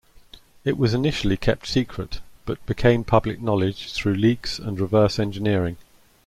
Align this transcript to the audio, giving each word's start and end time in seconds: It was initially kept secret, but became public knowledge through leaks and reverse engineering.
It 0.65 0.79
was 0.79 0.95
initially 0.95 1.37
kept 1.37 1.67
secret, 1.67 2.21
but 2.47 2.65
became 2.65 3.03
public 3.03 3.39
knowledge 3.39 3.93
through 3.93 4.15
leaks 4.15 4.57
and 4.57 4.79
reverse 4.79 5.19
engineering. 5.19 5.77